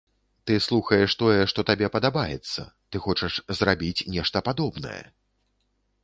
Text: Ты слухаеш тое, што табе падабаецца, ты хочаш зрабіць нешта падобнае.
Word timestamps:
Ты 0.49 0.53
слухаеш 0.67 1.11
тое, 1.21 1.41
што 1.51 1.65
табе 1.69 1.87
падабаецца, 1.95 2.61
ты 2.95 3.01
хочаш 3.05 3.33
зрабіць 3.59 4.05
нешта 4.15 4.37
падобнае. 4.49 5.03